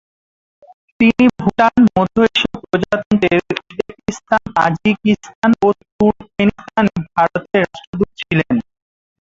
তিনি 0.99 1.25
ভুটান, 1.39 1.75
মধ্য 1.91 2.15
এশীয় 2.27 2.57
প্রজাতন্ত্রের 2.61 3.39
উজবেকিস্তান, 3.51 4.41
তাজিকিস্তান 4.55 5.51
ও 5.61 5.67
তুর্কমেনিস্তানে 5.91 6.93
ভারতের 7.09 7.61
রাষ্ট্রদূত 7.63 8.09
ছিলেন। 8.19 8.55